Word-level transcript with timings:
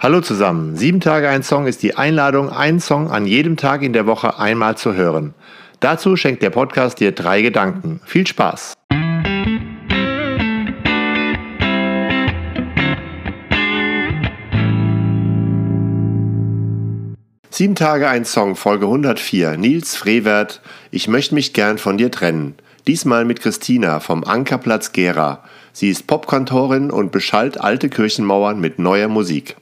Hallo 0.00 0.20
zusammen. 0.20 0.76
Sieben 0.76 1.00
Tage 1.00 1.28
ein 1.28 1.42
Song 1.42 1.66
ist 1.66 1.82
die 1.82 1.96
Einladung, 1.96 2.50
einen 2.50 2.78
Song 2.78 3.10
an 3.10 3.26
jedem 3.26 3.56
Tag 3.56 3.82
in 3.82 3.92
der 3.92 4.06
Woche 4.06 4.38
einmal 4.38 4.76
zu 4.76 4.94
hören. 4.94 5.34
Dazu 5.80 6.14
schenkt 6.14 6.40
der 6.44 6.50
Podcast 6.50 7.00
dir 7.00 7.10
drei 7.10 7.42
Gedanken. 7.42 8.00
Viel 8.04 8.24
Spaß! 8.24 8.74
Sieben 17.50 17.74
Tage 17.74 18.08
ein 18.08 18.24
Song, 18.24 18.54
Folge 18.54 18.86
104. 18.86 19.56
Nils 19.56 19.96
Frevert, 19.96 20.60
ich 20.92 21.08
möchte 21.08 21.34
mich 21.34 21.54
gern 21.54 21.76
von 21.76 21.98
dir 21.98 22.12
trennen. 22.12 22.54
Diesmal 22.86 23.24
mit 23.24 23.40
Christina 23.40 23.98
vom 23.98 24.22
Ankerplatz 24.22 24.92
Gera. 24.92 25.42
Sie 25.72 25.90
ist 25.90 26.06
Popkantorin 26.06 26.92
und 26.92 27.10
beschallt 27.10 27.60
alte 27.60 27.88
Kirchenmauern 27.88 28.60
mit 28.60 28.78
neuer 28.78 29.08
Musik. 29.08 29.56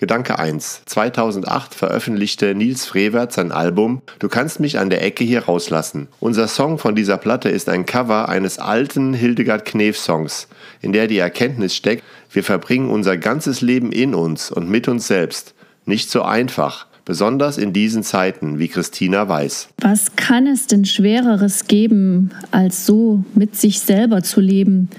Gedanke 0.00 0.38
1. 0.38 0.82
2008 0.86 1.74
veröffentlichte 1.74 2.54
Nils 2.54 2.84
Frevert 2.84 3.32
sein 3.32 3.50
Album 3.50 4.00
Du 4.20 4.28
kannst 4.28 4.60
mich 4.60 4.78
an 4.78 4.90
der 4.90 5.02
Ecke 5.02 5.24
hier 5.24 5.46
rauslassen. 5.46 6.06
Unser 6.20 6.46
Song 6.46 6.78
von 6.78 6.94
dieser 6.94 7.16
Platte 7.16 7.48
ist 7.48 7.68
ein 7.68 7.84
Cover 7.84 8.28
eines 8.28 8.60
alten 8.60 9.12
Hildegard 9.12 9.64
Knef 9.64 9.98
Songs, 9.98 10.46
in 10.80 10.92
der 10.92 11.08
die 11.08 11.18
Erkenntnis 11.18 11.74
steckt, 11.74 12.04
wir 12.30 12.44
verbringen 12.44 12.90
unser 12.90 13.16
ganzes 13.16 13.60
Leben 13.60 13.90
in 13.90 14.14
uns 14.14 14.52
und 14.52 14.70
mit 14.70 14.86
uns 14.86 15.08
selbst. 15.08 15.54
Nicht 15.84 16.12
so 16.12 16.22
einfach, 16.22 16.86
besonders 17.04 17.58
in 17.58 17.72
diesen 17.72 18.04
Zeiten, 18.04 18.60
wie 18.60 18.68
Christina 18.68 19.28
weiß. 19.28 19.70
Was 19.80 20.14
kann 20.14 20.46
es 20.46 20.68
denn 20.68 20.84
Schwereres 20.84 21.66
geben, 21.66 22.30
als 22.52 22.86
so 22.86 23.24
mit 23.34 23.56
sich 23.56 23.80
selber 23.80 24.22
zu 24.22 24.40
leben 24.40 24.90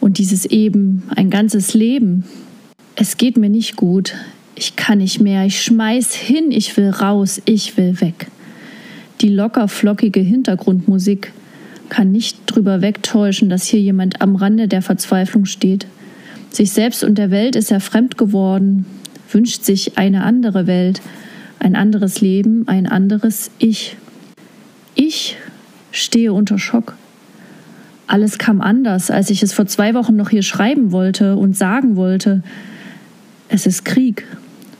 und 0.00 0.16
dieses 0.16 0.46
eben 0.46 1.02
ein 1.14 1.28
ganzes 1.28 1.74
Leben? 1.74 2.24
Es 3.02 3.16
geht 3.16 3.38
mir 3.38 3.48
nicht 3.48 3.76
gut. 3.76 4.12
Ich 4.56 4.76
kann 4.76 4.98
nicht 4.98 5.22
mehr. 5.22 5.46
Ich 5.46 5.62
schmeiß 5.62 6.14
hin. 6.14 6.50
Ich 6.50 6.76
will 6.76 6.90
raus. 6.90 7.40
Ich 7.46 7.78
will 7.78 7.98
weg. 8.02 8.26
Die 9.22 9.30
locker 9.30 9.68
flockige 9.68 10.20
Hintergrundmusik 10.20 11.32
kann 11.88 12.12
nicht 12.12 12.40
drüber 12.44 12.82
wegtäuschen, 12.82 13.48
dass 13.48 13.64
hier 13.64 13.80
jemand 13.80 14.20
am 14.20 14.36
Rande 14.36 14.68
der 14.68 14.82
Verzweiflung 14.82 15.46
steht. 15.46 15.86
Sich 16.50 16.72
selbst 16.72 17.02
und 17.02 17.16
der 17.16 17.30
Welt 17.30 17.56
ist 17.56 17.72
er 17.72 17.80
fremd 17.80 18.18
geworden, 18.18 18.84
wünscht 19.32 19.64
sich 19.64 19.96
eine 19.96 20.22
andere 20.22 20.66
Welt, 20.66 21.00
ein 21.58 21.76
anderes 21.76 22.20
Leben, 22.20 22.68
ein 22.68 22.86
anderes 22.86 23.50
Ich. 23.58 23.96
Ich 24.94 25.38
stehe 25.90 26.34
unter 26.34 26.58
Schock. 26.58 26.96
Alles 28.06 28.36
kam 28.36 28.60
anders, 28.60 29.10
als 29.10 29.30
ich 29.30 29.42
es 29.42 29.54
vor 29.54 29.66
zwei 29.66 29.94
Wochen 29.94 30.16
noch 30.16 30.28
hier 30.28 30.42
schreiben 30.42 30.92
wollte 30.92 31.36
und 31.36 31.56
sagen 31.56 31.96
wollte. 31.96 32.42
Es 33.52 33.66
ist 33.66 33.84
Krieg 33.84 34.24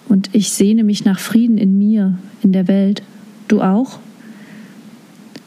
und 0.08 0.30
ich 0.32 0.50
sehne 0.50 0.84
mich 0.84 1.04
nach 1.04 1.18
Frieden 1.18 1.58
in 1.58 1.76
mir, 1.76 2.16
in 2.42 2.52
der 2.52 2.68
Welt. 2.68 3.02
Du 3.48 3.60
auch? 3.60 3.98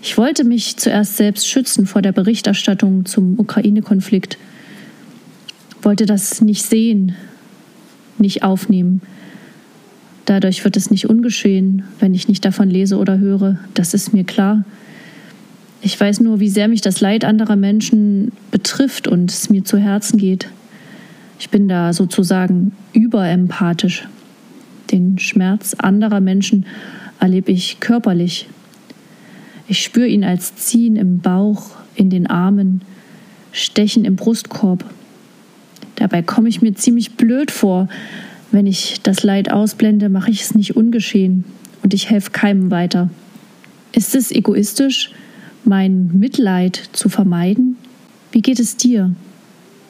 Ich 0.02 0.18
wollte 0.18 0.44
mich 0.44 0.76
zuerst 0.76 1.16
selbst 1.16 1.48
schützen 1.48 1.86
vor 1.86 2.02
der 2.02 2.12
Berichterstattung 2.12 3.06
zum 3.06 3.40
Ukraine-Konflikt, 3.40 4.38
wollte 5.82 6.06
das 6.06 6.42
nicht 6.42 6.64
sehen, 6.64 7.16
nicht 8.18 8.44
aufnehmen. 8.44 9.02
Dadurch 10.26 10.66
wird 10.66 10.76
es 10.76 10.92
nicht 10.92 11.10
ungeschehen, 11.10 11.84
wenn 12.00 12.14
ich 12.14 12.28
nicht 12.28 12.44
davon 12.44 12.70
lese 12.70 12.98
oder 12.98 13.20
höre. 13.20 13.58
Das 13.74 13.94
ist 13.94 14.14
mir 14.14 14.26
klar. 14.26 14.66
Ich 15.82 15.98
weiß 15.98 16.20
nur, 16.20 16.42
wie 16.42 16.50
sehr 16.50 16.68
mich 16.68 16.82
das 16.82 17.00
Leid 17.00 17.24
anderer 17.24 17.56
Menschen 17.56 18.34
betrifft 18.52 19.08
und 19.08 19.32
es 19.32 19.50
mir 19.50 19.64
zu 19.64 19.78
Herzen 19.78 20.18
geht. 20.18 20.50
Ich 21.40 21.50
bin 21.50 21.68
da 21.68 21.94
sozusagen 21.94 22.74
überempathisch. 22.94 24.08
Den 24.92 25.18
Schmerz 25.20 25.74
anderer 25.74 26.20
Menschen 26.20 26.66
erlebe 27.20 27.52
ich 27.52 27.80
körperlich. 27.80 28.48
Ich 29.68 29.82
spüre 29.82 30.08
ihn 30.08 30.24
als 30.24 30.56
Ziehen 30.56 30.96
im 30.96 31.20
Bauch, 31.20 31.72
in 31.96 32.10
den 32.10 32.28
Armen, 32.28 32.82
Stechen 33.52 34.06
im 34.06 34.16
Brustkorb. 34.16 34.86
Dabei 35.96 36.22
komme 36.22 36.50
ich 36.50 36.62
mir 36.62 36.74
ziemlich 36.74 37.16
blöd 37.16 37.52
vor. 37.52 37.88
Wenn 38.52 38.68
ich 38.68 39.02
das 39.04 39.24
Leid 39.24 39.52
ausblende, 39.52 40.10
mache 40.10 40.32
ich 40.32 40.42
es 40.42 40.56
nicht 40.56 40.76
ungeschehen 40.76 41.44
und 41.82 41.94
ich 41.94 42.10
helfe 42.10 42.32
keinem 42.32 42.72
weiter. 42.72 43.10
Ist 43.94 44.16
es 44.16 44.32
egoistisch, 44.32 45.12
mein 45.66 46.10
Mitleid 46.14 46.90
zu 46.94 47.10
vermeiden? 47.10 47.78
Wie 48.32 48.42
geht 48.42 48.60
es 48.60 48.76
dir? 48.76 49.12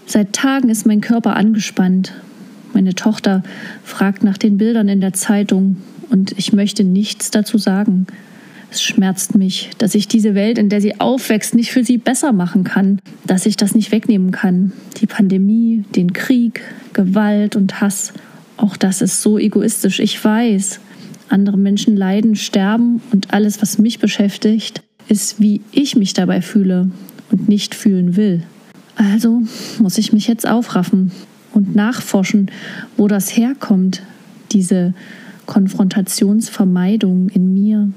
Seit 0.06 0.34
Tagen 0.34 0.70
ist 0.70 0.86
mein 0.86 1.02
Körper 1.02 1.36
angespannt. 1.36 2.14
Meine 2.74 2.96
Tochter 2.96 3.44
fragt 3.84 4.24
nach 4.24 4.38
den 4.38 4.58
Bildern 4.58 4.90
in 4.90 5.02
der 5.02 5.14
Zeitung 5.14 5.78
und 6.10 6.38
ich 6.38 6.54
möchte 6.54 6.84
nichts 6.84 7.32
dazu 7.32 7.58
sagen. 7.58 8.08
Es 8.72 8.82
schmerzt 8.82 9.36
mich, 9.36 9.70
dass 9.78 9.94
ich 9.94 10.08
diese 10.08 10.34
Welt, 10.34 10.58
in 10.58 10.70
der 10.70 10.82
sie 10.82 11.00
aufwächst, 11.00 11.54
nicht 11.54 11.72
für 11.72 11.84
sie 11.84 12.00
besser 12.00 12.34
machen 12.34 12.64
kann, 12.64 13.00
dass 13.26 13.46
ich 13.46 13.56
das 13.56 13.76
nicht 13.76 13.92
wegnehmen 13.92 14.32
kann. 14.32 14.72
Die 15.00 15.06
Pandemie, 15.06 15.84
den 15.96 16.12
Krieg, 16.14 16.62
Gewalt 16.94 17.56
und 17.56 17.82
Hass, 17.82 18.14
auch 18.58 18.76
das 18.76 19.02
ist 19.02 19.22
so 19.22 19.38
egoistisch. 19.38 20.00
Ich 20.00 20.24
weiß, 20.24 20.80
andere 21.30 21.58
Menschen 21.58 21.96
leiden, 21.96 22.36
sterben 22.36 23.02
und 23.12 23.34
alles, 23.34 23.62
was 23.62 23.78
mich 23.78 24.00
beschäftigt, 24.00 24.82
ist, 25.08 25.40
wie 25.40 25.62
ich 25.72 25.96
mich 25.96 26.14
dabei 26.14 26.42
fühle 26.42 26.90
und 27.32 27.50
nicht 27.50 27.76
fühlen 27.76 28.16
will. 28.16 28.44
Also 28.96 29.42
muss 29.80 29.98
ich 29.98 30.14
mich 30.14 30.28
jetzt 30.28 30.48
aufraffen 30.48 31.12
und 31.54 31.76
nachforschen, 31.76 32.52
wo 32.98 33.08
das 33.08 33.36
herkommt, 33.36 34.04
diese 34.52 34.94
Konfrontationsvermeidung 35.46 37.30
in 37.30 37.54
mir. 37.54 37.90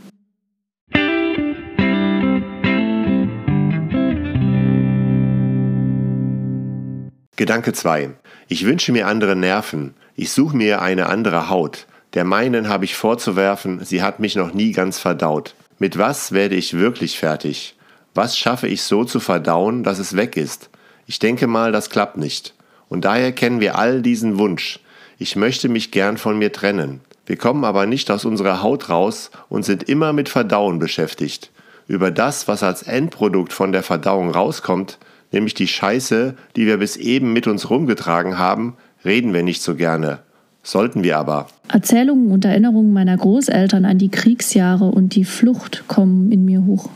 Gedanke 7.36 7.74
2. 7.74 8.14
Ich 8.48 8.64
wünsche 8.64 8.92
mir 8.92 9.06
andere 9.06 9.36
Nerven. 9.36 9.94
Ich 10.14 10.32
suche 10.32 10.56
mir 10.56 10.80
eine 10.80 11.06
andere 11.06 11.50
Haut. 11.50 11.86
Der 12.14 12.24
meinen 12.24 12.68
habe 12.68 12.86
ich 12.86 12.96
vorzuwerfen, 12.96 13.84
sie 13.84 14.02
hat 14.02 14.20
mich 14.20 14.36
noch 14.36 14.54
nie 14.54 14.72
ganz 14.72 14.98
verdaut. 14.98 15.54
Mit 15.78 15.98
was 15.98 16.32
werde 16.32 16.54
ich 16.54 16.72
wirklich 16.72 17.18
fertig? 17.18 17.76
Was 18.14 18.38
schaffe 18.38 18.68
ich 18.68 18.82
so 18.82 19.04
zu 19.04 19.20
verdauen, 19.20 19.82
dass 19.82 19.98
es 19.98 20.16
weg 20.16 20.38
ist? 20.38 20.70
Ich 21.06 21.19
denke 21.19 21.47
mal, 21.47 21.72
das 21.72 21.91
klappt 21.91 22.17
nicht. 22.17 22.55
Und 22.89 23.05
daher 23.05 23.33
kennen 23.33 23.61
wir 23.61 23.78
all 23.78 24.03
diesen 24.03 24.39
Wunsch. 24.39 24.81
Ich 25.19 25.37
möchte 25.37 25.69
mich 25.69 25.91
gern 25.91 26.19
von 26.19 26.39
mir 26.39 26.53
trennen. 26.53 27.00
Wir 27.27 27.37
kommen 27.37 27.65
aber 27.65 27.87
nicht 27.87 28.11
aus 28.11 28.25
unserer 28.25 28.62
Haut 28.62 28.89
raus 28.89 29.31
und 29.49 29.65
sind 29.65 29.84
immer 29.84 30.12
mit 30.12 30.28
Verdauen 30.28 30.78
beschäftigt. 30.78 31.50
Über 31.89 32.11
das, 32.11 32.49
was 32.49 32.62
als 32.62 32.83
Endprodukt 32.83 33.53
von 33.53 33.72
der 33.72 33.83
Verdauung 33.83 34.31
rauskommt, 34.31 34.99
nämlich 35.33 35.55
die 35.55 35.69
Scheiße, 35.69 36.34
die 36.56 36.67
wir 36.67 36.78
bis 36.78 36.97
eben 36.97 37.33
mit 37.33 37.47
uns 37.47 37.71
rumgetragen 37.71 38.38
haben, 38.38 38.77
reden 39.05 39.33
wir 39.33 39.43
nicht 39.43 39.62
so 39.62 39.75
gerne. 39.75 40.21
Sollten 40.62 41.05
wir 41.05 41.17
aber. 41.17 41.47
Erzählungen 41.69 42.33
und 42.33 42.44
Erinnerungen 42.44 42.93
meiner 42.93 43.17
Großeltern 43.17 43.84
an 43.84 43.99
die 43.99 44.09
Kriegsjahre 44.09 44.87
und 44.87 45.15
die 45.15 45.25
Flucht 45.25 45.84
kommen 45.87 46.33
in 46.33 46.44
mir 46.44 46.65
hoch. 46.65 46.88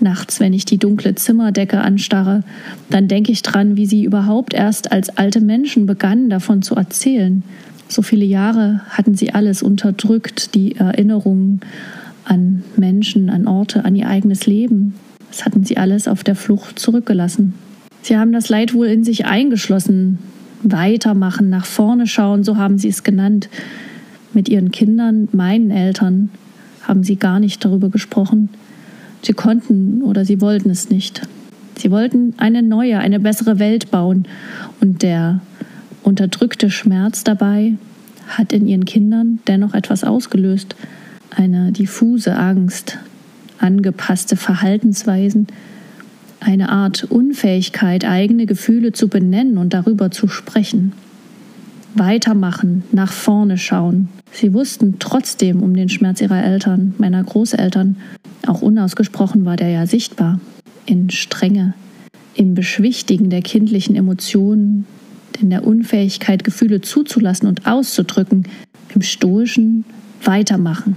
Nachts, 0.00 0.40
wenn 0.40 0.52
ich 0.52 0.64
die 0.64 0.78
dunkle 0.78 1.14
Zimmerdecke 1.14 1.80
anstarre, 1.80 2.42
dann 2.90 3.08
denke 3.08 3.32
ich 3.32 3.42
dran, 3.42 3.76
wie 3.76 3.86
sie 3.86 4.04
überhaupt 4.04 4.52
erst 4.52 4.92
als 4.92 5.16
alte 5.16 5.40
Menschen 5.40 5.86
begannen, 5.86 6.28
davon 6.28 6.62
zu 6.62 6.74
erzählen. 6.74 7.42
So 7.88 8.02
viele 8.02 8.24
Jahre 8.24 8.82
hatten 8.90 9.14
sie 9.14 9.32
alles 9.32 9.62
unterdrückt, 9.62 10.54
die 10.54 10.76
Erinnerungen 10.76 11.60
an 12.24 12.62
Menschen, 12.76 13.30
an 13.30 13.46
Orte, 13.46 13.84
an 13.84 13.94
ihr 13.94 14.08
eigenes 14.08 14.46
Leben. 14.46 14.94
Das 15.30 15.44
hatten 15.44 15.64
sie 15.64 15.76
alles 15.76 16.08
auf 16.08 16.24
der 16.24 16.34
Flucht 16.34 16.78
zurückgelassen. 16.78 17.54
Sie 18.02 18.16
haben 18.16 18.32
das 18.32 18.48
Leid 18.48 18.74
wohl 18.74 18.86
in 18.88 19.04
sich 19.04 19.26
eingeschlossen. 19.26 20.18
Weitermachen, 20.62 21.48
nach 21.48 21.66
vorne 21.66 22.06
schauen, 22.06 22.44
so 22.44 22.56
haben 22.56 22.78
sie 22.78 22.88
es 22.88 23.02
genannt. 23.02 23.48
Mit 24.32 24.48
ihren 24.48 24.72
Kindern, 24.72 25.28
meinen 25.32 25.70
Eltern, 25.70 26.30
haben 26.82 27.02
sie 27.02 27.16
gar 27.16 27.40
nicht 27.40 27.64
darüber 27.64 27.88
gesprochen. 27.88 28.48
Sie 29.22 29.32
konnten 29.32 30.02
oder 30.02 30.24
sie 30.24 30.40
wollten 30.40 30.70
es 30.70 30.90
nicht. 30.90 31.22
Sie 31.76 31.90
wollten 31.90 32.34
eine 32.38 32.62
neue, 32.62 32.98
eine 32.98 33.20
bessere 33.20 33.58
Welt 33.58 33.90
bauen. 33.90 34.26
Und 34.80 35.02
der 35.02 35.40
unterdrückte 36.02 36.70
Schmerz 36.70 37.24
dabei 37.24 37.74
hat 38.28 38.52
in 38.52 38.66
ihren 38.66 38.84
Kindern 38.84 39.40
dennoch 39.46 39.74
etwas 39.74 40.04
ausgelöst. 40.04 40.76
Eine 41.30 41.72
diffuse 41.72 42.36
Angst, 42.36 42.98
angepasste 43.58 44.36
Verhaltensweisen, 44.36 45.48
eine 46.40 46.68
Art 46.68 47.04
Unfähigkeit, 47.04 48.04
eigene 48.04 48.46
Gefühle 48.46 48.92
zu 48.92 49.08
benennen 49.08 49.58
und 49.58 49.74
darüber 49.74 50.10
zu 50.10 50.28
sprechen. 50.28 50.92
Weitermachen, 51.98 52.84
nach 52.92 53.12
vorne 53.12 53.58
schauen. 53.58 54.08
Sie 54.32 54.52
wussten 54.52 54.96
trotzdem 54.98 55.62
um 55.62 55.74
den 55.74 55.88
Schmerz 55.88 56.20
ihrer 56.20 56.42
Eltern, 56.42 56.94
meiner 56.98 57.22
Großeltern, 57.22 57.96
auch 58.46 58.62
unausgesprochen 58.62 59.44
war 59.44 59.56
der 59.56 59.70
ja 59.70 59.86
sichtbar. 59.86 60.40
In 60.84 61.10
Strenge, 61.10 61.74
im 62.34 62.54
Beschwichtigen 62.54 63.30
der 63.30 63.42
kindlichen 63.42 63.96
Emotionen, 63.96 64.86
in 65.40 65.50
der 65.50 65.66
Unfähigkeit, 65.66 66.44
Gefühle 66.44 66.80
zuzulassen 66.80 67.48
und 67.48 67.66
auszudrücken, 67.66 68.46
im 68.94 69.02
stoischen 69.02 69.84
Weitermachen. 70.22 70.96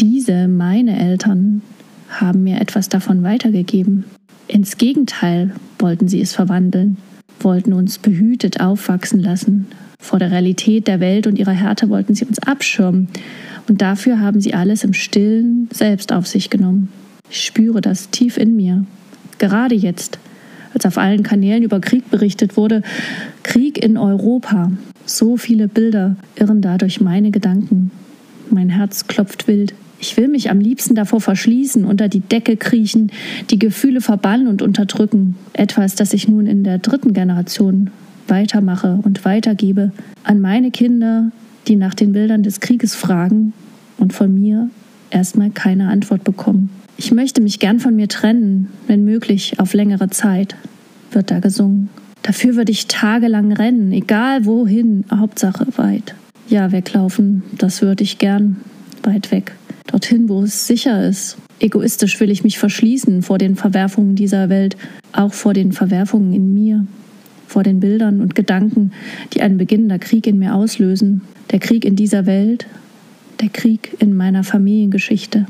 Diese, 0.00 0.48
meine 0.48 0.98
Eltern, 0.98 1.62
haben 2.08 2.42
mir 2.42 2.60
etwas 2.60 2.88
davon 2.88 3.22
weitergegeben. 3.22 4.04
Ins 4.48 4.76
Gegenteil 4.76 5.54
wollten 5.78 6.08
sie 6.08 6.20
es 6.20 6.34
verwandeln, 6.34 6.98
wollten 7.40 7.72
uns 7.72 7.98
behütet 7.98 8.60
aufwachsen 8.60 9.20
lassen. 9.20 9.66
Vor 10.02 10.18
der 10.18 10.32
Realität 10.32 10.88
der 10.88 10.98
Welt 10.98 11.28
und 11.28 11.38
ihrer 11.38 11.52
Härte 11.52 11.88
wollten 11.88 12.16
sie 12.16 12.24
uns 12.24 12.40
abschirmen. 12.40 13.06
Und 13.68 13.80
dafür 13.80 14.18
haben 14.18 14.40
sie 14.40 14.52
alles 14.52 14.82
im 14.82 14.94
stillen 14.94 15.68
selbst 15.72 16.12
auf 16.12 16.26
sich 16.26 16.50
genommen. 16.50 16.88
Ich 17.30 17.44
spüre 17.44 17.80
das 17.80 18.10
tief 18.10 18.36
in 18.36 18.56
mir. 18.56 18.84
Gerade 19.38 19.76
jetzt, 19.76 20.18
als 20.74 20.84
auf 20.86 20.98
allen 20.98 21.22
Kanälen 21.22 21.62
über 21.62 21.80
Krieg 21.80 22.10
berichtet 22.10 22.56
wurde, 22.56 22.82
Krieg 23.44 23.78
in 23.78 23.96
Europa. 23.96 24.72
So 25.06 25.36
viele 25.36 25.68
Bilder 25.68 26.16
irren 26.34 26.62
da 26.62 26.78
durch 26.78 27.00
meine 27.00 27.30
Gedanken. 27.30 27.92
Mein 28.50 28.70
Herz 28.70 29.06
klopft 29.06 29.46
wild. 29.46 29.72
Ich 30.00 30.16
will 30.16 30.26
mich 30.26 30.50
am 30.50 30.58
liebsten 30.58 30.96
davor 30.96 31.20
verschließen, 31.20 31.84
unter 31.84 32.08
die 32.08 32.20
Decke 32.20 32.56
kriechen, 32.56 33.12
die 33.50 33.58
Gefühle 33.60 34.00
verbannen 34.00 34.48
und 34.48 34.62
unterdrücken. 34.62 35.36
Etwas, 35.52 35.94
das 35.94 36.12
ich 36.12 36.26
nun 36.26 36.48
in 36.48 36.64
der 36.64 36.78
dritten 36.78 37.12
Generation 37.12 37.92
weitermache 38.32 38.98
und 39.04 39.24
weitergebe 39.24 39.92
an 40.24 40.40
meine 40.40 40.72
Kinder, 40.72 41.30
die 41.68 41.76
nach 41.76 41.94
den 41.94 42.12
Bildern 42.12 42.42
des 42.42 42.58
Krieges 42.58 42.96
fragen 42.96 43.52
und 43.98 44.12
von 44.12 44.34
mir 44.34 44.68
erstmal 45.10 45.50
keine 45.50 45.88
Antwort 45.88 46.24
bekommen. 46.24 46.70
Ich 46.96 47.12
möchte 47.12 47.40
mich 47.40 47.60
gern 47.60 47.78
von 47.78 47.94
mir 47.94 48.08
trennen, 48.08 48.68
wenn 48.88 49.04
möglich 49.04 49.60
auf 49.60 49.74
längere 49.74 50.10
Zeit, 50.10 50.56
wird 51.12 51.30
da 51.30 51.38
gesungen. 51.38 51.88
Dafür 52.22 52.56
würde 52.56 52.72
ich 52.72 52.88
tagelang 52.88 53.52
rennen, 53.52 53.92
egal 53.92 54.44
wohin, 54.46 55.04
Hauptsache 55.14 55.66
weit. 55.76 56.14
Ja, 56.48 56.72
weglaufen, 56.72 57.44
das 57.56 57.82
würde 57.82 58.02
ich 58.02 58.18
gern, 58.18 58.56
weit 59.04 59.30
weg 59.30 59.52
dorthin, 59.92 60.28
wo 60.28 60.42
es 60.42 60.66
sicher 60.66 61.06
ist. 61.06 61.36
Egoistisch 61.60 62.18
will 62.18 62.30
ich 62.30 62.42
mich 62.42 62.58
verschließen 62.58 63.22
vor 63.22 63.38
den 63.38 63.54
Verwerfungen 63.56 64.16
dieser 64.16 64.48
Welt, 64.48 64.76
auch 65.12 65.32
vor 65.32 65.52
den 65.52 65.72
Verwerfungen 65.72 66.32
in 66.32 66.52
mir, 66.54 66.86
vor 67.52 67.62
den 67.62 67.80
Bildern 67.80 68.20
und 68.20 68.34
Gedanken, 68.34 68.92
die 69.34 69.42
einen 69.42 69.58
beginnender 69.58 69.98
Krieg 69.98 70.26
in 70.26 70.38
mir 70.38 70.54
auslösen. 70.54 71.20
Der 71.50 71.58
Krieg 71.58 71.84
in 71.84 71.96
dieser 71.96 72.24
Welt, 72.24 72.66
der 73.40 73.50
Krieg 73.50 73.94
in 73.98 74.16
meiner 74.16 74.42
Familiengeschichte. 74.42 75.46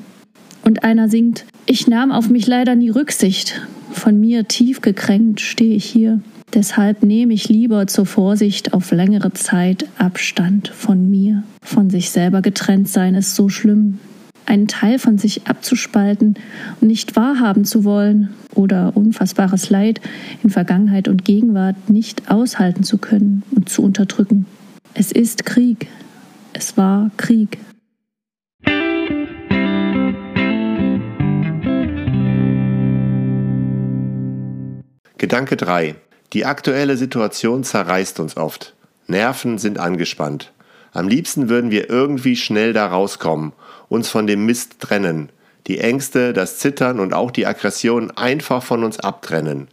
Und 0.65 0.83
einer 0.83 1.09
singt, 1.09 1.45
ich 1.67 1.87
nahm 1.87 2.11
auf 2.11 2.29
mich 2.29 2.47
leider 2.47 2.75
nie 2.75 2.91
Rücksicht. 2.91 3.63
Von 3.93 4.19
mir 4.19 4.49
tief 4.49 4.81
gekränkt 4.81 5.41
stehe 5.41 5.77
ich 5.77 5.85
hier. 5.85 6.21
Deshalb 6.55 7.03
nehme 7.03 7.33
ich 7.33 7.49
lieber 7.49 7.87
zur 7.87 8.05
Vorsicht 8.05 8.75
auf 8.75 8.91
längere 8.91 9.33
Zeit 9.33 9.87
Abstand 9.97 10.69
von 10.69 11.09
mir. 11.09 11.45
Von 11.63 11.89
sich 11.89 12.11
selber 12.11 12.43
getrennt 12.43 12.89
sein 12.89 13.15
ist 13.15 13.35
so 13.35 13.49
schlimm, 13.49 13.99
einen 14.47 14.69
Teil 14.69 14.99
von 14.99 15.19
sich 15.19 15.47
abzuspalten 15.47 16.37
und 16.81 16.89
nicht 16.89 17.17
wahrhaben 17.17 17.65
zu 17.65 17.85
wollen 17.85 18.35
oder 18.55 18.93
unfassbares 18.97 19.71
Leid 19.71 20.01
in 20.43 20.51
Vergangenheit 20.51 21.09
und 21.09 21.25
Gegenwart 21.25 21.89
nicht 21.89 22.31
aushalten 22.31 22.85
zu 22.85 22.99
können 22.99 23.43
und 23.55 23.69
zu 23.69 23.83
unterdrücken. 23.83 24.47
Es 24.95 25.13
ist 25.13 25.47
Krieg. 25.47 25.89
Es 26.53 26.77
war 26.77 27.11
Krieg. 27.17 27.59
Gedanke 35.19 35.57
3. 35.57 35.95
Die 36.33 36.45
aktuelle 36.45 36.97
Situation 36.97 37.63
zerreißt 37.63 38.21
uns 38.21 38.37
oft. 38.37 38.75
Nerven 39.07 39.59
sind 39.59 39.79
angespannt. 39.79 40.53
Am 40.93 41.09
liebsten 41.09 41.49
würden 41.49 41.71
wir 41.71 41.89
irgendwie 41.89 42.37
schnell 42.37 42.73
da 42.73 42.87
rauskommen 42.87 43.53
uns 43.93 44.09
von 44.09 44.27
dem 44.27 44.47
Mist 44.47 44.81
trennen, 44.81 45.29
die 45.67 45.79
Ängste, 45.79 46.33
das 46.33 46.59
Zittern 46.59 46.99
und 46.99 47.13
auch 47.13 47.31
die 47.31 47.47
Aggression 47.47 48.11
einfach 48.11 48.63
von 48.63 48.85
uns 48.85 48.99
abtrennen. 48.99 49.69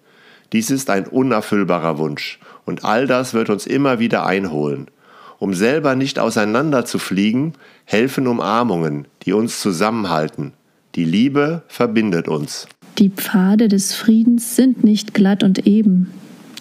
Dies 0.51 0.71
ist 0.71 0.89
ein 0.89 1.07
unerfüllbarer 1.07 1.97
Wunsch, 1.97 2.37
und 2.65 2.83
all 2.83 3.07
das 3.07 3.33
wird 3.33 3.49
uns 3.49 3.65
immer 3.65 3.99
wieder 3.99 4.25
einholen. 4.25 4.87
Um 5.39 5.53
selber 5.53 5.95
nicht 5.95 6.19
auseinander 6.19 6.83
zu 6.83 6.99
fliegen, 6.99 7.53
helfen 7.85 8.27
Umarmungen, 8.27 9.07
die 9.23 9.31
uns 9.31 9.61
zusammenhalten. 9.61 10.51
Die 10.95 11.05
Liebe 11.05 11.63
verbindet 11.69 12.27
uns. 12.27 12.67
Die 12.97 13.09
Pfade 13.09 13.69
des 13.69 13.95
Friedens 13.95 14.57
sind 14.57 14.83
nicht 14.83 15.13
glatt 15.13 15.43
und 15.43 15.65
eben, 15.65 16.11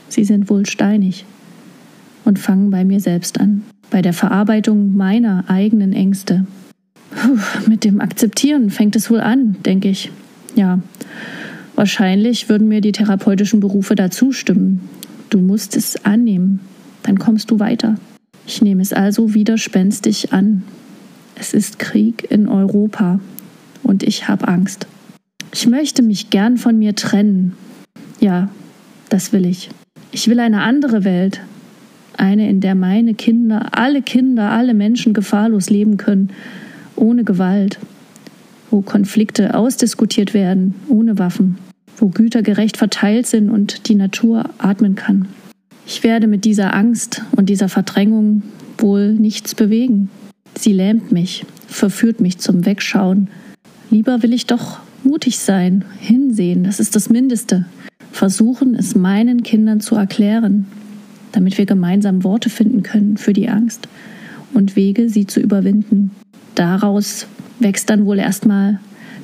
sie 0.08 0.22
sind 0.22 0.48
wohl 0.48 0.64
steinig 0.64 1.24
und 2.24 2.38
fangen 2.38 2.70
bei 2.70 2.84
mir 2.84 3.00
selbst 3.00 3.40
an, 3.40 3.64
bei 3.90 4.00
der 4.00 4.12
Verarbeitung 4.12 4.96
meiner 4.96 5.44
eigenen 5.48 5.92
Ängste, 5.92 6.46
mit 7.66 7.84
dem 7.84 8.00
Akzeptieren 8.00 8.70
fängt 8.70 8.96
es 8.96 9.10
wohl 9.10 9.20
an, 9.20 9.56
denke 9.64 9.88
ich. 9.88 10.10
Ja, 10.54 10.80
wahrscheinlich 11.74 12.48
würden 12.48 12.68
mir 12.68 12.80
die 12.80 12.92
therapeutischen 12.92 13.60
Berufe 13.60 13.94
da 13.94 14.10
zustimmen. 14.10 14.88
Du 15.30 15.38
musst 15.40 15.76
es 15.76 16.04
annehmen, 16.04 16.60
dann 17.02 17.18
kommst 17.18 17.50
du 17.50 17.58
weiter. 17.60 17.96
Ich 18.46 18.62
nehme 18.62 18.82
es 18.82 18.92
also 18.92 19.34
widerspenstig 19.34 20.32
an. 20.32 20.62
Es 21.34 21.54
ist 21.54 21.78
Krieg 21.78 22.26
in 22.30 22.48
Europa 22.48 23.20
und 23.82 24.02
ich 24.02 24.26
habe 24.28 24.48
Angst. 24.48 24.86
Ich 25.52 25.66
möchte 25.66 26.02
mich 26.02 26.30
gern 26.30 26.56
von 26.56 26.78
mir 26.78 26.94
trennen. 26.94 27.54
Ja, 28.20 28.48
das 29.08 29.32
will 29.32 29.46
ich. 29.46 29.70
Ich 30.10 30.28
will 30.28 30.40
eine 30.40 30.62
andere 30.62 31.04
Welt. 31.04 31.40
Eine, 32.16 32.48
in 32.48 32.60
der 32.60 32.74
meine 32.74 33.14
Kinder, 33.14 33.68
alle 33.78 34.02
Kinder, 34.02 34.50
alle 34.50 34.74
Menschen 34.74 35.14
gefahrlos 35.14 35.70
leben 35.70 35.98
können 35.98 36.30
ohne 36.98 37.24
Gewalt, 37.24 37.78
wo 38.70 38.82
Konflikte 38.82 39.54
ausdiskutiert 39.54 40.34
werden, 40.34 40.74
ohne 40.88 41.18
Waffen, 41.18 41.58
wo 41.96 42.08
Güter 42.08 42.42
gerecht 42.42 42.76
verteilt 42.76 43.26
sind 43.26 43.50
und 43.50 43.88
die 43.88 43.94
Natur 43.94 44.50
atmen 44.58 44.94
kann. 44.94 45.28
Ich 45.86 46.02
werde 46.02 46.26
mit 46.26 46.44
dieser 46.44 46.74
Angst 46.74 47.22
und 47.32 47.48
dieser 47.48 47.68
Verdrängung 47.68 48.42
wohl 48.76 49.14
nichts 49.14 49.54
bewegen. 49.54 50.10
Sie 50.56 50.72
lähmt 50.72 51.12
mich, 51.12 51.46
verführt 51.66 52.20
mich 52.20 52.38
zum 52.38 52.66
Wegschauen. 52.66 53.28
Lieber 53.90 54.22
will 54.22 54.32
ich 54.32 54.46
doch 54.46 54.80
mutig 55.02 55.38
sein, 55.38 55.84
hinsehen, 56.00 56.64
das 56.64 56.80
ist 56.80 56.94
das 56.94 57.08
Mindeste. 57.08 57.64
Versuchen, 58.12 58.74
es 58.74 58.94
meinen 58.94 59.42
Kindern 59.42 59.80
zu 59.80 59.94
erklären, 59.94 60.66
damit 61.32 61.56
wir 61.56 61.66
gemeinsam 61.66 62.24
Worte 62.24 62.50
finden 62.50 62.82
können 62.82 63.16
für 63.16 63.32
die 63.32 63.48
Angst 63.48 63.88
und 64.52 64.76
Wege, 64.76 65.08
sie 65.08 65.26
zu 65.26 65.40
überwinden 65.40 66.10
daraus 66.58 67.26
wächst 67.60 67.90
dann 67.90 68.06
wohl 68.06 68.18
erstmal 68.18 68.80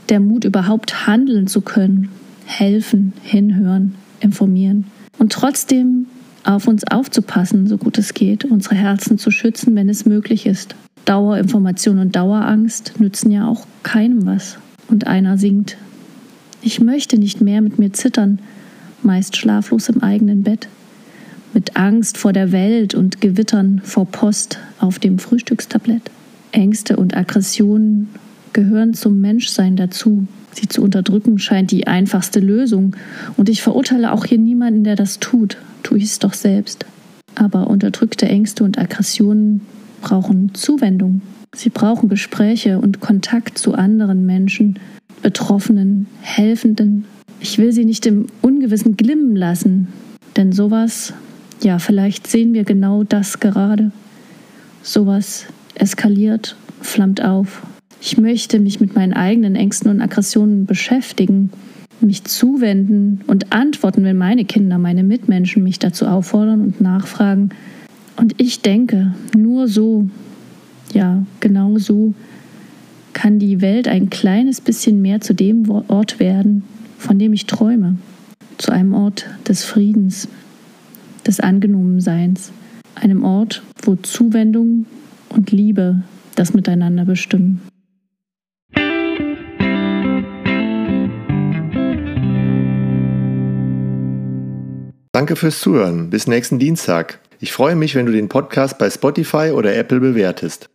der 0.09 0.21
Mut, 0.21 0.45
überhaupt 0.45 1.07
handeln 1.07 1.47
zu 1.47 1.61
können, 1.61 2.11
helfen, 2.47 3.13
hinhören, 3.23 3.95
informieren 4.21 4.87
und 5.19 5.33
trotzdem 5.33 6.07
auf 6.45 6.69
uns 6.69 6.85
aufzupassen, 6.87 7.67
so 7.67 7.79
gut 7.79 7.99
es 7.99 8.13
geht, 8.13 8.45
unsere 8.45 8.75
Herzen 8.75 9.19
zu 9.19 9.31
schützen, 9.31 9.75
wenn 9.75 9.89
es 9.89 10.05
möglich 10.05 10.47
ist. 10.47 10.75
Dauerinformation 11.07 11.99
und 11.99 12.15
Dauerangst 12.15 13.01
nützen 13.01 13.31
ja 13.31 13.47
auch 13.49 13.67
keinem 13.83 14.27
was. 14.27 14.59
Und 14.89 15.07
einer 15.07 15.39
singt, 15.39 15.77
ich 16.61 16.81
möchte 16.81 17.19
nicht 17.19 17.41
mehr 17.41 17.63
mit 17.63 17.79
mir 17.79 17.93
zittern, 17.93 18.39
meist 19.03 19.37
schlaflos 19.37 19.89
im 19.89 20.03
eigenen 20.03 20.43
Bett, 20.43 20.69
mit 21.55 21.77
Angst 21.77 22.19
vor 22.19 22.33
der 22.33 22.53
Welt 22.53 22.95
und 22.95 23.21
Gewittern 23.21 23.81
vor 23.85 24.07
Post 24.07 24.59
auf 24.79 24.99
dem 24.99 25.19
Frühstückstablett. 25.19 26.11
Ängste 26.55 26.97
und 26.97 27.17
Aggressionen 27.17 28.09
gehören 28.53 28.95
zum 28.95 29.21
Menschsein 29.21 29.77
dazu. 29.77 30.27
Sie 30.53 30.69
zu 30.69 30.83
unterdrücken 30.83 31.39
scheint 31.39 31.71
die 31.71 31.87
einfachste 31.87 32.41
Lösung. 32.41 32.95
Und 33.37 33.49
ich 33.49 33.63
verurteile 33.63 34.13
auch 34.13 34.25
hier 34.25 34.39
niemanden, 34.39 34.85
der 34.85 34.97
das 34.97 35.19
tut. 35.19 35.59
Tue 35.83 35.99
ich 35.99 36.05
es 36.05 36.19
doch 36.21 36.33
selbst. 36.33 36.87
Aber 37.35 37.69
unterdrückte 37.69 38.27
Ängste 38.27 38.63
und 38.63 38.79
Aggressionen 38.79 39.63
brauchen 40.01 40.55
Zuwendung. 40.55 41.23
Sie 41.55 41.71
brauchen 41.71 42.09
Gespräche 42.09 42.79
und 42.79 43.01
Kontakt 43.01 43.59
zu 43.59 43.75
anderen 43.75 44.25
Menschen, 44.27 44.79
Betroffenen, 45.23 46.07
Helfenden. 46.21 47.05
Ich 47.41 47.59
will 47.59 47.73
sie 47.73 47.85
nicht 47.85 48.07
im 48.07 48.27
Ungewissen 48.43 48.97
glimmen 48.97 49.37
lassen, 49.37 49.89
denn 50.37 50.53
sowas, 50.53 51.13
ja, 51.63 51.79
vielleicht 51.79 52.27
sehen 52.27 52.55
wir 52.55 52.65
genau 52.65 53.05
das 53.05 53.41
gerade. 53.41 53.91
Sowas 54.83 55.47
eskaliert, 55.75 56.57
flammt 56.81 57.23
auf. 57.23 57.63
Ich 58.01 58.19
möchte 58.19 58.59
mich 58.61 58.81
mit 58.81 58.95
meinen 58.95 59.15
eigenen 59.15 59.57
Ängsten 59.57 59.91
und 59.91 60.01
Aggressionen 60.01 60.67
beschäftigen, 60.67 61.51
mich 62.01 62.25
zuwenden 62.25 63.21
und 63.27 63.53
antworten, 63.53 64.05
wenn 64.05 64.19
meine 64.19 64.45
Kinder, 64.45 64.79
meine 64.79 65.05
Mitmenschen 65.05 65.63
mich 65.63 65.79
dazu 65.79 66.07
auffordern 66.07 66.61
und 66.61 66.81
nachfragen. 66.81 67.51
Und 68.17 68.35
ich 68.37 68.61
denke, 68.61 69.15
nur 69.37 69.69
so, 69.69 70.07
ja, 70.93 71.25
genau 71.41 71.79
so, 71.79 72.15
kann 73.15 73.39
die 73.39 73.61
Welt 73.61 73.89
ein 73.89 74.11
kleines 74.11 74.61
bisschen 74.61 75.01
mehr 75.01 75.21
zu 75.21 75.35
dem 75.35 75.71
Ort 75.71 76.21
werden, 76.21 76.65
von 76.99 77.19
dem 77.19 77.33
ich 77.33 77.47
träume. 77.47 77.97
zu 78.59 78.71
einem 78.71 78.95
Ort 78.95 79.27
des 79.49 79.65
Friedens, 79.65 80.29
des 81.27 81.41
Angenommenseins, 81.41 82.53
einem 82.95 83.25
Ort, 83.25 83.63
wo 83.83 83.97
Zuwendung 83.97 84.87
und 85.35 85.51
Liebe 85.51 86.03
das 86.35 86.55
Miteinander 86.55 87.05
bestimmen. 87.05 87.61
Danke 95.13 95.37
fürs 95.37 95.61
Zuhören. 95.61 96.11
Bis 96.11 96.27
nächsten 96.27 96.59
Dienstag. 96.59 97.21
Ich 97.39 97.53
freue 97.53 97.77
mich, 97.77 97.95
wenn 97.95 98.07
du 98.07 98.13
den 98.13 98.29
Podcast 98.29 98.79
bei 98.79 98.91
Spotify 98.91 99.53
oder 99.55 99.77
Apple 99.77 100.01
bewertest. 100.01 100.71